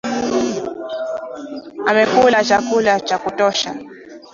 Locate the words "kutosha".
3.17-3.71